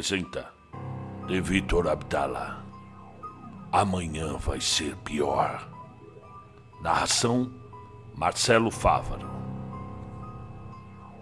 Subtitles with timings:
[0.00, 0.50] apresenta
[1.26, 2.64] De Vitor Abdala.
[3.70, 5.68] Amanhã vai ser pior.
[6.80, 7.52] Narração
[8.14, 9.28] Marcelo Fávaro.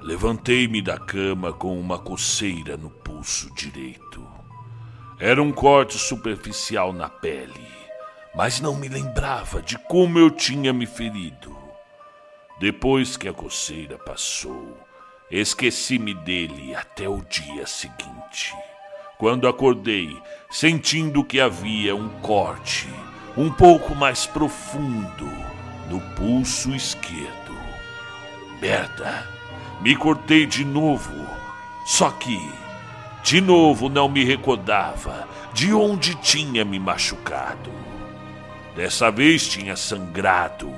[0.00, 4.24] Levantei-me da cama com uma coceira no pulso direito.
[5.18, 7.66] Era um corte superficial na pele,
[8.32, 11.56] mas não me lembrava de como eu tinha me ferido.
[12.60, 14.78] Depois que a coceira passou,
[15.30, 18.54] esqueci-me dele até o dia seguinte.
[19.18, 20.16] Quando acordei,
[20.50, 22.88] sentindo que havia um corte
[23.36, 25.30] um pouco mais profundo
[25.88, 27.56] no pulso esquerdo.
[28.60, 29.38] Merda!
[29.80, 31.14] Me cortei de novo.
[31.86, 32.40] Só que,
[33.22, 37.70] de novo, não me recordava de onde tinha me machucado.
[38.74, 40.72] Dessa vez tinha sangrado.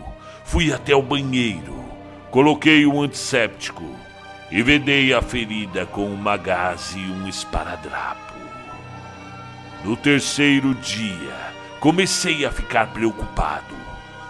[0.45, 1.85] Fui até o banheiro,
[2.31, 3.85] coloquei um antisséptico
[4.51, 8.35] e vedei a ferida com uma gaze e um esparadrapo.
[9.85, 13.75] No terceiro dia, comecei a ficar preocupado.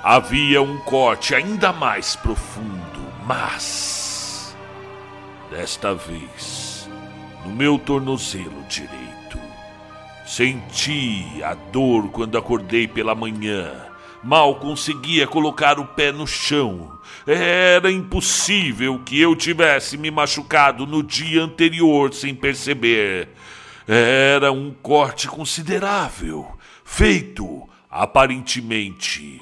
[0.02, 4.56] Havia um corte ainda mais profundo, mas.
[5.50, 6.88] Desta vez,
[7.44, 9.10] no meu tornozelo direito.
[10.24, 13.89] Senti a dor quando acordei pela manhã.
[14.22, 16.92] Mal conseguia colocar o pé no chão.
[17.26, 23.28] Era impossível que eu tivesse me machucado no dia anterior sem perceber.
[23.88, 26.46] Era um corte considerável,
[26.84, 29.41] feito aparentemente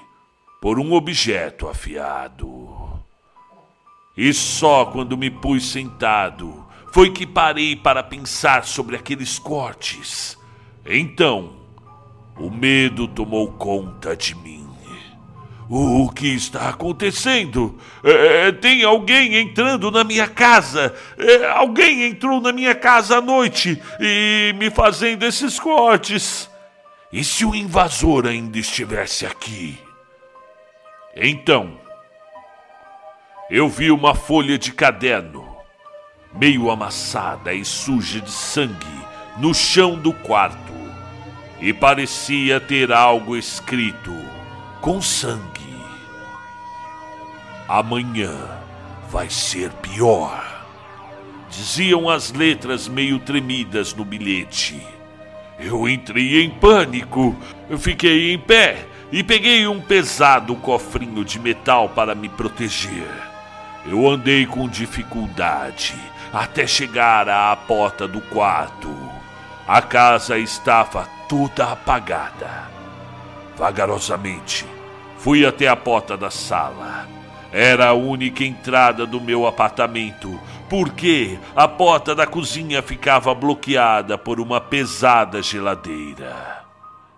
[0.60, 2.68] por um objeto afiado.
[4.16, 10.38] E só quando me pus sentado foi que parei para pensar sobre aqueles cortes.
[10.84, 11.56] Então,
[12.36, 14.67] o medo tomou conta de mim.
[15.70, 17.78] O que está acontecendo?
[18.02, 20.94] É, tem alguém entrando na minha casa.
[21.18, 26.48] É, alguém entrou na minha casa à noite e me fazendo esses cortes.
[27.12, 29.78] E se o invasor ainda estivesse aqui?
[31.14, 31.78] Então,
[33.50, 35.46] eu vi uma folha de caderno,
[36.34, 38.86] meio amassada e suja de sangue,
[39.36, 40.72] no chão do quarto,
[41.60, 44.14] e parecia ter algo escrito
[44.80, 45.57] com sangue.
[47.68, 48.34] Amanhã
[49.10, 50.64] vai ser pior.
[51.50, 54.80] Diziam as letras meio tremidas no bilhete.
[55.60, 57.36] Eu entrei em pânico.
[57.68, 63.10] Eu fiquei em pé e peguei um pesado cofrinho de metal para me proteger.
[63.84, 65.94] Eu andei com dificuldade
[66.32, 68.88] até chegar à porta do quarto.
[69.66, 72.70] A casa estava toda apagada.
[73.58, 74.64] Vagarosamente,
[75.18, 77.17] fui até a porta da sala.
[77.50, 80.38] Era a única entrada do meu apartamento,
[80.68, 86.64] porque a porta da cozinha ficava bloqueada por uma pesada geladeira.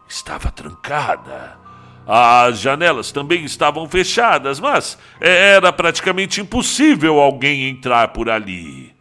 [0.08, 1.58] Estava trancada.
[2.06, 8.94] As janelas também estavam fechadas, mas era praticamente impossível alguém entrar por ali.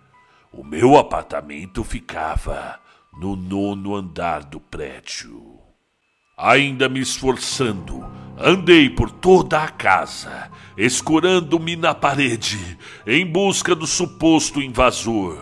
[0.52, 2.80] O meu apartamento ficava
[3.20, 5.59] no nono andar do prédio.
[6.42, 14.62] Ainda me esforçando, andei por toda a casa, escorando-me na parede, em busca do suposto
[14.62, 15.38] invasor.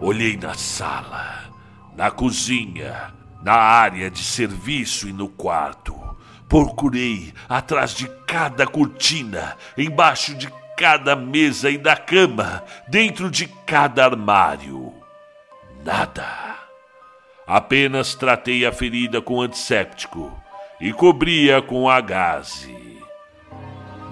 [0.00, 1.44] Olhei na sala,
[1.94, 3.12] na cozinha,
[3.42, 5.94] na área de serviço e no quarto.
[6.48, 14.06] Procurei atrás de cada cortina, embaixo de cada mesa e da cama, dentro de cada
[14.06, 14.94] armário.
[15.84, 16.49] Nada.
[17.46, 20.32] Apenas tratei a ferida com antisséptico
[20.80, 22.98] e cobria com a gaze.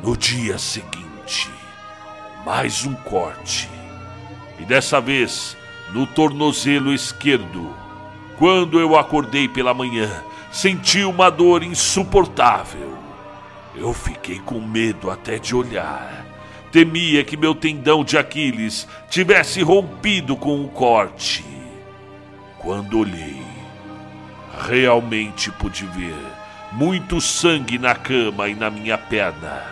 [0.03, 1.51] No dia seguinte,
[2.45, 3.69] mais um corte.
[4.59, 5.57] E dessa vez
[5.93, 7.75] no tornozelo esquerdo.
[8.37, 10.23] Quando eu acordei pela manhã,
[10.53, 12.97] senti uma dor insuportável.
[13.75, 16.27] Eu fiquei com medo até de olhar.
[16.71, 21.45] Temia que meu tendão de Aquiles tivesse rompido com o corte.
[22.59, 23.43] Quando olhei,
[24.67, 26.17] realmente pude ver
[26.73, 29.63] muito sangue na cama e na minha perna.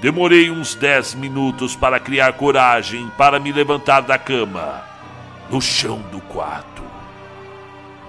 [0.00, 4.82] Demorei uns dez minutos para criar coragem para me levantar da cama.
[5.50, 6.82] No chão do quarto,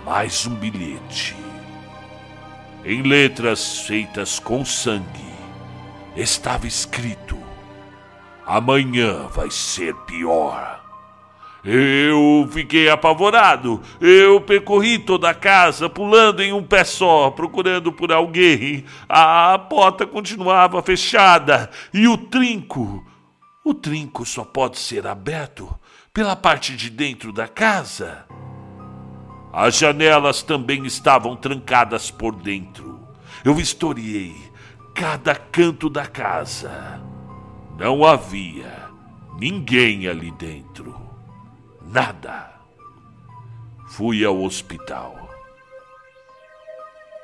[0.06, 1.36] mais um bilhete
[2.86, 5.34] em letras feitas com sangue,
[6.18, 7.38] estava escrito:
[8.46, 10.83] Amanhã vai ser pior.
[11.64, 13.82] Eu fiquei apavorado.
[14.02, 18.84] Eu percorri toda a casa, pulando em um pé só, procurando por alguém.
[19.08, 23.06] A porta continuava fechada e o trinco.
[23.64, 25.74] O trinco só pode ser aberto
[26.14, 28.26] pela parte de dentro da casa.
[29.54, 33.08] As janelas também estavam trancadas por dentro.
[33.46, 34.36] Eu historiei
[34.94, 37.02] cada canto da casa.
[37.78, 38.90] Não havia
[39.40, 41.13] ninguém ali dentro.
[41.86, 42.50] Nada.
[43.90, 45.30] Fui ao hospital.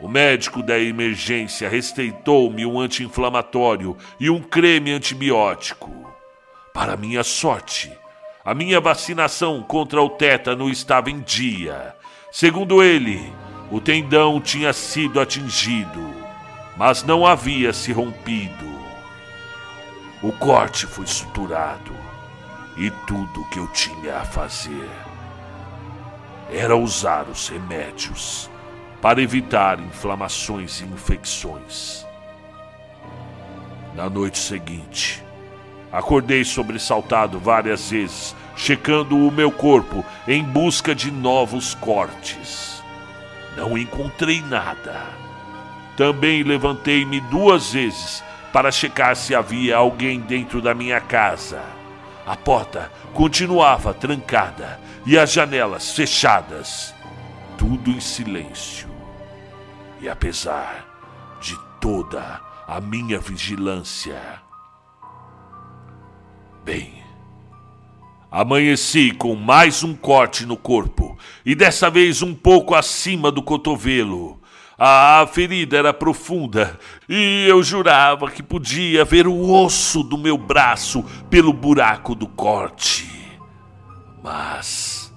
[0.02, 5.90] O médico da emergência receitou-me um anti-inflamatório e um creme antibiótico.
[6.74, 7.92] Para minha sorte,
[8.44, 11.96] a minha vacinação contra o tétano estava em dia.
[12.32, 13.32] Segundo ele,
[13.72, 16.14] o tendão tinha sido atingido,
[16.78, 18.68] mas não havia se rompido.
[20.22, 22.10] O corte foi suturado
[22.80, 24.90] e tudo que eu tinha a fazer
[26.50, 28.50] era usar os remédios
[29.02, 32.08] para evitar inflamações e infecções.
[33.94, 35.22] Na noite seguinte,
[35.92, 42.81] acordei sobressaltado várias vezes, checando o meu corpo em busca de novos cortes.
[43.58, 45.06] Não encontrei nada.
[45.98, 48.24] Também levantei-me duas vezes
[48.54, 51.79] para checar se havia alguém dentro da minha casa.
[52.30, 56.94] A porta continuava trancada e as janelas fechadas.
[57.58, 58.88] Tudo em silêncio.
[60.00, 60.86] E apesar
[61.42, 64.22] de toda a minha vigilância.
[66.64, 67.04] Bem,
[68.30, 74.39] amanheci com mais um corte no corpo e dessa vez um pouco acima do cotovelo.
[74.81, 76.80] A ferida era profunda
[77.10, 83.38] e eu jurava que podia ver o osso do meu braço pelo buraco do corte.
[84.24, 85.14] Mas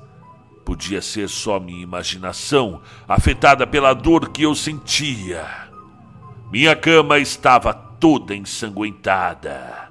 [0.65, 5.47] podia ser só minha imaginação afetada pela dor que eu sentia.
[6.51, 9.91] Minha cama estava toda ensanguentada.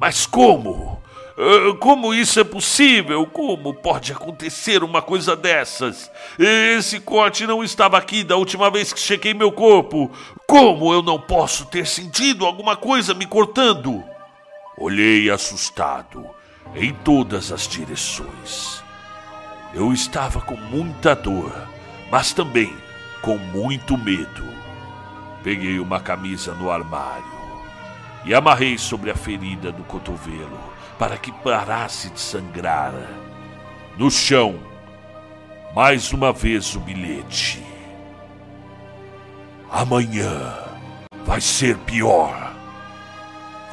[0.00, 1.00] Mas como?
[1.38, 3.26] Ah, como isso é possível?
[3.26, 6.10] Como pode acontecer uma coisa dessas?
[6.38, 10.10] Esse corte não estava aqui da última vez que chequei meu corpo.
[10.46, 14.02] Como eu não posso ter sentido alguma coisa me cortando?
[14.78, 16.26] Olhei assustado
[16.74, 18.82] em todas as direções.
[19.74, 21.52] Eu estava com muita dor,
[22.10, 22.72] mas também
[23.20, 24.46] com muito medo.
[25.42, 27.36] Peguei uma camisa no armário
[28.24, 32.92] e amarrei sobre a ferida do cotovelo para que parasse de sangrar.
[33.96, 34.58] No chão,
[35.74, 37.62] mais uma vez o bilhete.
[39.70, 40.54] Amanhã
[41.24, 42.54] vai ser pior.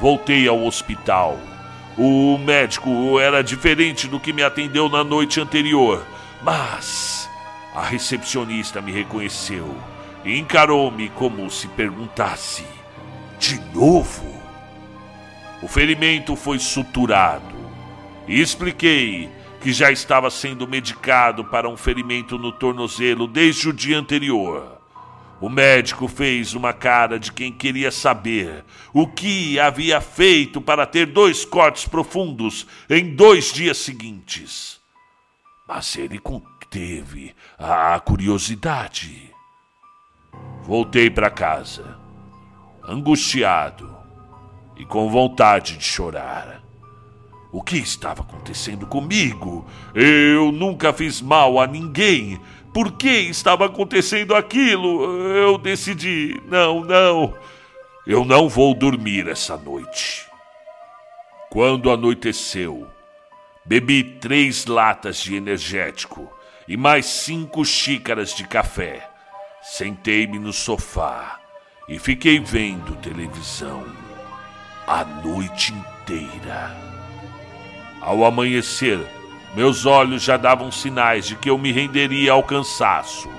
[0.00, 1.38] Voltei ao hospital.
[1.96, 6.04] O médico era diferente do que me atendeu na noite anterior,
[6.42, 7.30] mas
[7.74, 9.74] a recepcionista me reconheceu
[10.24, 12.66] e encarou-me como se perguntasse:
[13.38, 14.43] De novo?
[15.64, 17.56] O ferimento foi suturado
[18.28, 19.30] e expliquei
[19.62, 24.78] que já estava sendo medicado para um ferimento no tornozelo desde o dia anterior.
[25.40, 28.62] O médico fez uma cara de quem queria saber
[28.92, 34.78] o que havia feito para ter dois cortes profundos em dois dias seguintes.
[35.66, 39.30] Mas ele conteve a curiosidade.
[40.62, 41.98] Voltei para casa,
[42.86, 44.03] angustiado
[44.76, 46.62] e com vontade de chorar.
[47.52, 49.64] O que estava acontecendo comigo?
[49.94, 52.40] Eu nunca fiz mal a ninguém.
[52.72, 55.04] Por que estava acontecendo aquilo?
[55.24, 57.32] Eu decidi: não, não.
[58.04, 60.26] Eu não vou dormir essa noite.
[61.48, 62.88] Quando anoiteceu,
[63.64, 66.28] bebi três latas de energético
[66.66, 69.08] e mais cinco xícaras de café.
[69.62, 71.38] Sentei-me no sofá
[71.88, 74.03] e fiquei vendo televisão
[74.86, 76.76] a noite inteira.
[78.00, 79.00] Ao amanhecer,
[79.54, 83.30] meus olhos já davam sinais de que eu me renderia ao cansaço.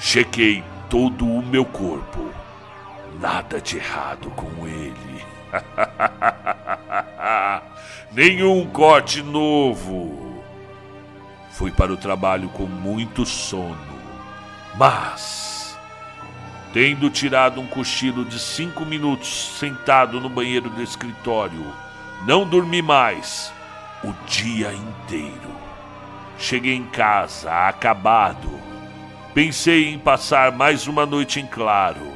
[0.00, 2.30] Chequei todo o meu corpo.
[3.20, 5.24] Nada de errado com ele.
[8.10, 10.42] Nenhum corte novo.
[11.50, 13.78] Fui para o trabalho com muito sono,
[14.76, 15.53] mas
[16.74, 21.64] Tendo tirado um cochilo de cinco minutos sentado no banheiro do escritório,
[22.26, 23.52] não dormi mais
[24.02, 25.54] o dia inteiro.
[26.36, 28.50] Cheguei em casa acabado.
[29.32, 32.12] Pensei em passar mais uma noite em claro,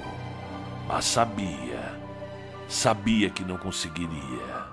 [0.89, 1.95] mas sabia,
[2.69, 4.67] sabia que não conseguiria.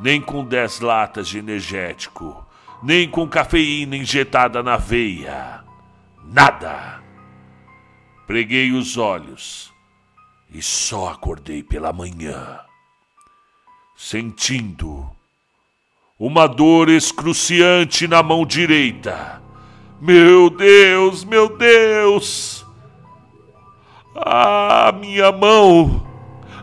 [0.00, 2.44] Nem com dez latas de energético,
[2.82, 5.62] nem com cafeína injetada na veia.
[6.24, 7.01] Nada.
[8.26, 9.72] Preguei os olhos
[10.50, 12.60] e só acordei pela manhã,
[13.96, 15.10] sentindo
[16.18, 19.42] uma dor excruciante na mão direita.
[20.00, 22.64] Meu Deus, meu Deus!
[24.14, 26.06] A minha mão!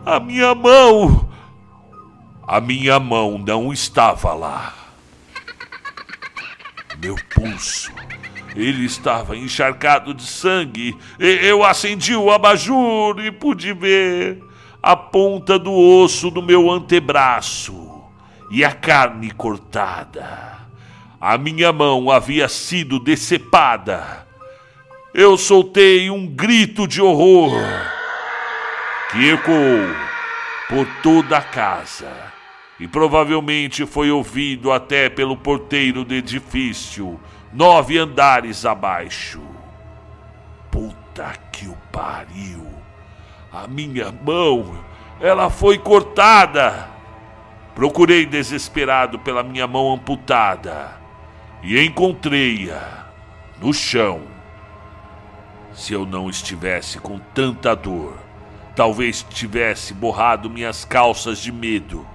[0.04, 1.28] A minha mão!
[2.46, 4.74] A minha mão não estava lá.
[6.98, 7.92] Meu pulso.
[8.56, 10.96] Ele estava encharcado de sangue.
[11.18, 14.42] Eu acendi o abajur e pude ver
[14.82, 18.02] a ponta do osso do meu antebraço
[18.50, 20.58] e a carne cortada.
[21.20, 24.26] A minha mão havia sido decepada.
[25.12, 27.52] Eu soltei um grito de horror
[29.10, 29.86] que ecoou
[30.68, 32.10] por toda a casa
[32.78, 37.20] e provavelmente foi ouvido até pelo porteiro do edifício,
[37.52, 39.40] nove andares abaixo.
[40.70, 42.66] Puta que o pariu!
[43.52, 44.78] A minha mão,
[45.20, 46.88] ela foi cortada!
[47.74, 50.92] Procurei desesperado pela minha mão amputada
[51.62, 53.06] e encontrei-a
[53.60, 54.22] no chão.
[55.72, 58.16] Se eu não estivesse com tanta dor,
[58.74, 62.06] talvez tivesse borrado minhas calças de medo.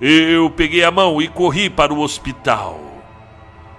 [0.00, 2.85] Eu peguei a mão e corri para o hospital.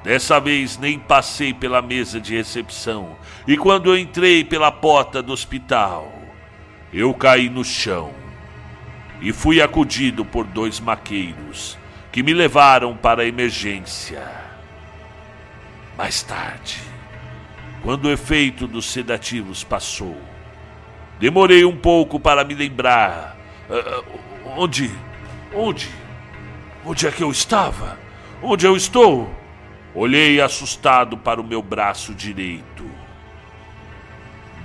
[0.03, 5.33] Dessa vez nem passei pela mesa de recepção, e quando eu entrei pela porta do
[5.33, 6.11] hospital,
[6.93, 8.13] eu caí no chão
[9.21, 11.77] e fui acudido por dois maqueiros
[12.11, 14.23] que me levaram para a emergência.
[15.97, 16.79] Mais tarde,
[17.81, 20.17] quando o efeito dos sedativos passou,
[21.19, 23.35] demorei um pouco para me lembrar.
[23.69, 24.19] Uh,
[24.55, 24.91] onde?
[25.53, 25.89] Onde?
[26.85, 27.97] Onde é que eu estava?
[28.41, 29.29] Onde eu estou?
[29.99, 32.85] Olhei assustado para o meu braço direito.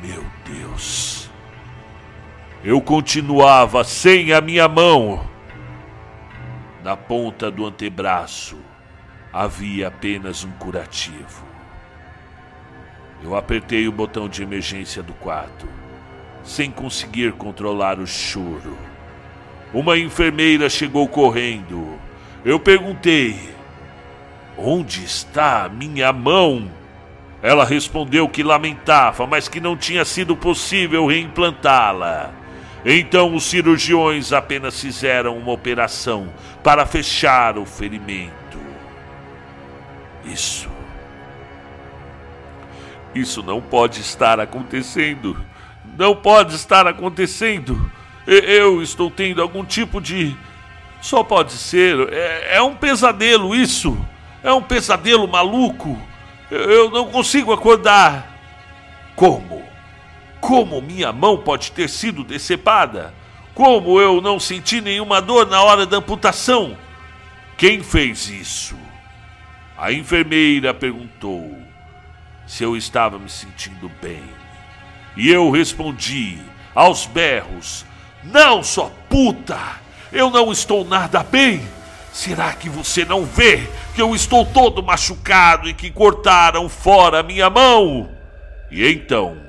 [0.02, 1.30] Meu Deus.
[2.62, 5.26] Eu continuava sem a minha mão.
[6.84, 8.58] Na ponta do antebraço
[9.32, 11.46] havia apenas um curativo.
[13.24, 15.66] Eu apertei o botão de emergência do quarto,
[16.44, 18.76] sem conseguir controlar o choro.
[19.72, 21.98] Uma enfermeira chegou correndo.
[22.44, 23.51] Eu perguntei:
[24.56, 26.70] Onde está a minha mão?
[27.42, 32.30] Ela respondeu que lamentava, mas que não tinha sido possível reimplantá-la.
[32.84, 36.32] Então os cirurgiões apenas fizeram uma operação
[36.62, 38.58] para fechar o ferimento.
[40.24, 40.68] Isso.
[43.14, 45.36] Isso não pode estar acontecendo.
[45.98, 47.90] Não pode estar acontecendo.
[48.26, 50.36] Eu estou tendo algum tipo de.
[51.00, 52.08] Só pode ser.
[52.12, 53.98] É, é um pesadelo isso.
[54.42, 55.98] É um pesadelo maluco.
[56.50, 58.28] Eu não consigo acordar.
[59.14, 59.62] Como?
[60.40, 63.14] Como minha mão pode ter sido decepada?
[63.54, 66.76] Como eu não senti nenhuma dor na hora da amputação?
[67.56, 68.76] Quem fez isso?
[69.76, 71.56] A enfermeira perguntou
[72.46, 74.22] se eu estava me sentindo bem.
[75.16, 76.38] E eu respondi,
[76.74, 77.84] aos berros:
[78.24, 79.58] Não, sua puta!
[80.10, 81.62] Eu não estou nada bem!
[82.12, 87.22] Será que você não vê que eu estou todo machucado e que cortaram fora a
[87.22, 88.10] minha mão?
[88.70, 89.40] E então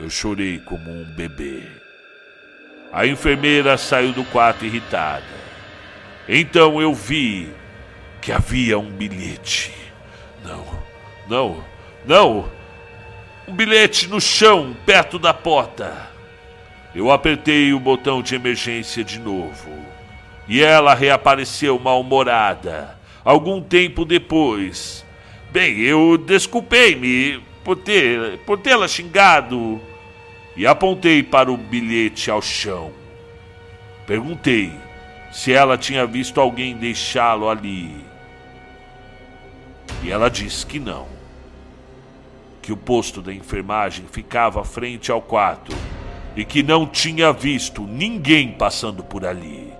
[0.00, 1.62] eu chorei como um bebê.
[2.90, 5.24] A enfermeira saiu do quarto irritada.
[6.26, 7.50] Então eu vi
[8.22, 9.72] que havia um bilhete.
[10.42, 10.64] Não,
[11.28, 11.64] não,
[12.06, 12.50] não!
[13.46, 16.08] Um bilhete no chão, perto da porta.
[16.94, 19.70] Eu apertei o botão de emergência de novo.
[20.48, 22.98] E ela reapareceu mal-humorada.
[23.24, 25.04] Algum tempo depois.
[25.50, 29.80] Bem, eu desculpei-me por ter por tê-la xingado
[30.56, 32.92] e apontei para o bilhete ao chão.
[34.06, 34.72] Perguntei
[35.30, 37.96] se ela tinha visto alguém deixá-lo ali.
[40.02, 41.06] E ela disse que não.
[42.60, 45.74] Que o posto da enfermagem ficava frente ao quarto
[46.36, 49.72] e que não tinha visto ninguém passando por ali.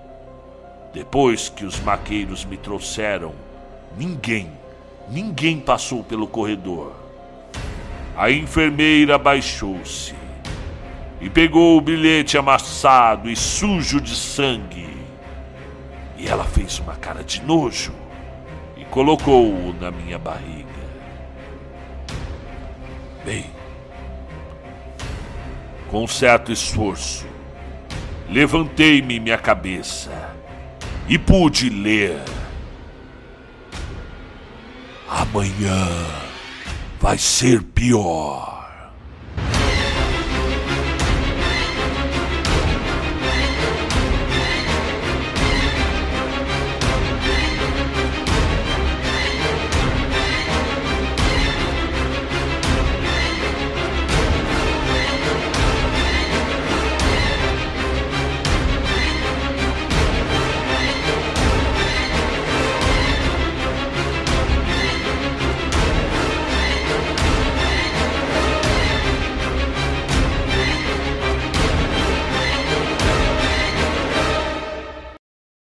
[0.93, 3.33] Depois que os maqueiros me trouxeram,
[3.97, 4.53] ninguém,
[5.09, 6.93] ninguém passou pelo corredor.
[8.15, 10.15] A enfermeira baixou-se
[11.19, 14.87] e pegou o bilhete amassado e sujo de sangue.
[16.19, 17.95] E ela fez uma cara de nojo
[18.77, 20.69] e colocou-o na minha barriga.
[23.25, 23.47] Bem,
[25.91, 27.27] com certo esforço,
[28.29, 30.32] levantei-me minha cabeça
[31.09, 32.21] e pude ler.
[35.09, 35.89] Amanhã
[37.01, 38.52] vai ser pior.